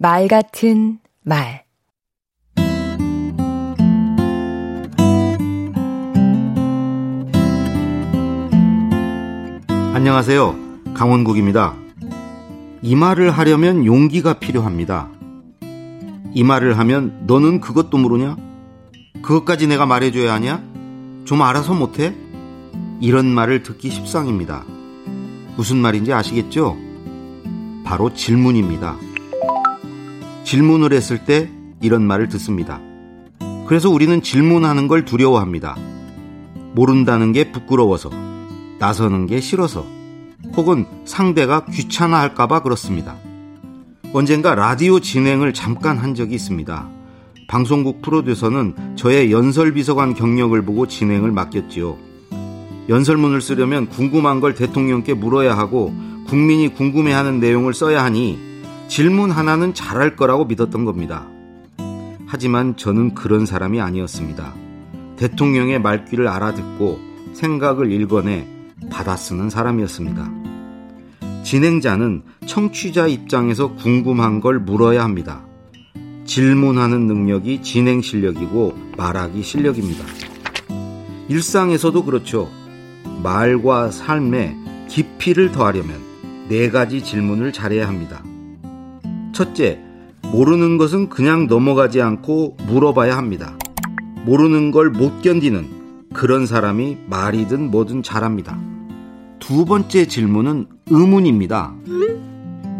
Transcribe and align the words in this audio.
말 0.00 0.28
같은 0.28 1.00
말 1.24 1.64
안녕하세요. 9.92 10.54
강원국입니다. 10.94 11.74
이 12.80 12.94
말을 12.94 13.32
하려면 13.32 13.84
용기가 13.84 14.34
필요합니다. 14.34 15.10
이 16.32 16.44
말을 16.44 16.78
하면 16.78 17.24
너는 17.26 17.60
그것도 17.60 17.98
모르냐? 17.98 18.36
그것까지 19.20 19.66
내가 19.66 19.84
말해줘야 19.84 20.32
하냐? 20.34 20.62
좀 21.24 21.42
알아서 21.42 21.74
못해? 21.74 22.14
이런 23.00 23.26
말을 23.26 23.64
듣기 23.64 23.90
십상입니다. 23.90 24.64
무슨 25.56 25.78
말인지 25.78 26.12
아시겠죠? 26.12 26.76
바로 27.84 28.14
질문입니다. 28.14 29.07
질문을 30.48 30.94
했을 30.94 31.26
때 31.26 31.50
이런 31.82 32.06
말을 32.06 32.30
듣습니다. 32.30 32.80
그래서 33.66 33.90
우리는 33.90 34.22
질문하는 34.22 34.88
걸 34.88 35.04
두려워합니다. 35.04 35.76
모른다는 36.72 37.32
게 37.34 37.52
부끄러워서, 37.52 38.08
나서는 38.78 39.26
게 39.26 39.42
싫어서, 39.42 39.84
혹은 40.56 40.86
상대가 41.04 41.66
귀찮아 41.66 42.20
할까봐 42.20 42.62
그렇습니다. 42.62 43.16
언젠가 44.14 44.54
라디오 44.54 45.00
진행을 45.00 45.52
잠깐 45.52 45.98
한 45.98 46.14
적이 46.14 46.36
있습니다. 46.36 46.88
방송국 47.46 48.00
프로듀서는 48.00 48.96
저의 48.96 49.30
연설비서관 49.30 50.14
경력을 50.14 50.58
보고 50.62 50.88
진행을 50.88 51.30
맡겼지요. 51.30 51.98
연설문을 52.88 53.42
쓰려면 53.42 53.86
궁금한 53.90 54.40
걸 54.40 54.54
대통령께 54.54 55.12
물어야 55.12 55.58
하고 55.58 55.92
국민이 56.26 56.72
궁금해하는 56.72 57.38
내용을 57.38 57.74
써야 57.74 58.02
하니 58.02 58.47
질문 58.88 59.30
하나는 59.30 59.74
잘할 59.74 60.16
거라고 60.16 60.46
믿었던 60.46 60.84
겁니다. 60.86 61.26
하지만 62.26 62.76
저는 62.76 63.14
그런 63.14 63.46
사람이 63.46 63.80
아니었습니다. 63.80 64.54
대통령의 65.16 65.80
말귀를 65.80 66.26
알아듣고 66.26 66.98
생각을 67.34 67.92
읽어내 67.92 68.48
받아 68.90 69.14
쓰는 69.16 69.50
사람이었습니다. 69.50 70.30
진행자는 71.44 72.22
청취자 72.46 73.06
입장에서 73.06 73.74
궁금한 73.74 74.40
걸 74.40 74.58
물어야 74.58 75.04
합니다. 75.04 75.42
질문하는 76.24 77.06
능력이 77.06 77.62
진행 77.62 78.00
실력이고 78.00 78.74
말하기 78.96 79.42
실력입니다. 79.42 80.04
일상에서도 81.28 82.04
그렇죠. 82.04 82.50
말과 83.22 83.90
삶에 83.90 84.56
깊이를 84.88 85.52
더하려면 85.52 86.00
네 86.48 86.70
가지 86.70 87.02
질문을 87.02 87.52
잘해야 87.52 87.86
합니다. 87.86 88.22
첫째, 89.38 89.78
모르는 90.32 90.78
것은 90.78 91.08
그냥 91.08 91.46
넘어가지 91.46 92.02
않고 92.02 92.56
물어봐야 92.66 93.16
합니다. 93.16 93.56
모르는 94.24 94.72
걸 94.72 94.90
못 94.90 95.22
견디는 95.22 96.08
그런 96.12 96.44
사람이 96.44 96.98
말이든 97.06 97.70
뭐든 97.70 98.02
잘합니다. 98.02 98.58
두 99.38 99.64
번째 99.64 100.08
질문은 100.08 100.66
의문입니다. 100.90 101.72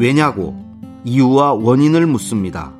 왜냐고 0.00 0.56
이유와 1.04 1.52
원인을 1.52 2.08
묻습니다. 2.08 2.72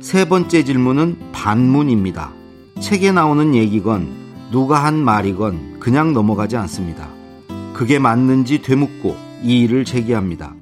세 0.00 0.28
번째 0.28 0.62
질문은 0.62 1.16
반문입니다. 1.32 2.32
책에 2.80 3.12
나오는 3.12 3.54
얘기건 3.54 4.08
누가 4.52 4.84
한 4.84 5.02
말이건 5.02 5.80
그냥 5.80 6.12
넘어가지 6.12 6.58
않습니다. 6.58 7.08
그게 7.72 7.98
맞는지 7.98 8.60
되묻고 8.60 9.16
이의를 9.42 9.86
제기합니다. 9.86 10.54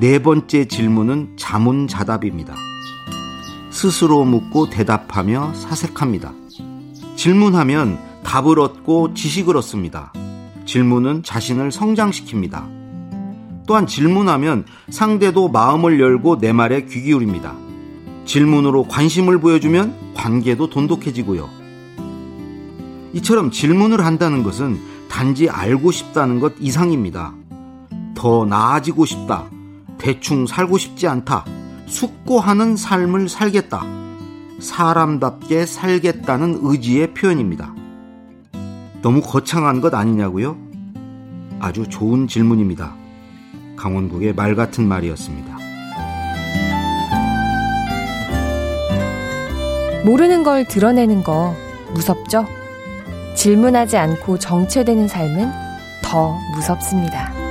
네 0.00 0.18
번째 0.18 0.66
질문은 0.66 1.36
자문자답입니다. 1.36 2.56
스스로 3.70 4.24
묻고 4.24 4.68
대답하며 4.68 5.54
사색합니다. 5.54 6.32
질문하면 7.14 7.98
답을 8.24 8.58
얻고 8.58 9.14
지식을 9.14 9.56
얻습니다. 9.56 10.12
질문은 10.66 11.22
자신을 11.22 11.70
성장시킵니다. 11.70 13.64
또한 13.68 13.86
질문하면 13.86 14.64
상대도 14.90 15.48
마음을 15.48 16.00
열고 16.00 16.38
내 16.38 16.52
말에 16.52 16.86
귀 16.86 17.02
기울입니다. 17.02 17.54
질문으로 18.24 18.88
관심을 18.88 19.38
보여주면 19.38 20.14
관계도 20.14 20.70
돈독해지고요. 20.70 21.48
이처럼 23.12 23.52
질문을 23.52 24.04
한다는 24.04 24.42
것은 24.42 24.80
단지 25.08 25.48
알고 25.48 25.92
싶다는 25.92 26.40
것 26.40 26.54
이상입니다. 26.58 27.32
더 28.16 28.44
나아지고 28.44 29.04
싶다. 29.04 29.53
대충 30.04 30.46
살고 30.46 30.76
싶지 30.76 31.08
않다. 31.08 31.46
숙고하는 31.86 32.76
삶을 32.76 33.30
살겠다. 33.30 33.86
사람답게 34.60 35.64
살겠다는 35.64 36.58
의지의 36.60 37.14
표현입니다. 37.14 37.74
너무 39.00 39.22
거창한 39.22 39.80
것 39.80 39.94
아니냐고요? 39.94 40.58
아주 41.58 41.88
좋은 41.88 42.28
질문입니다. 42.28 42.94
강원국의 43.76 44.34
말 44.34 44.54
같은 44.54 44.86
말이었습니다. 44.86 45.56
모르는 50.04 50.42
걸 50.42 50.66
드러내는 50.66 51.22
거 51.22 51.56
무섭죠? 51.94 52.44
질문하지 53.34 53.96
않고 53.96 54.38
정체되는 54.38 55.08
삶은 55.08 55.50
더 56.02 56.38
무섭습니다. 56.54 57.43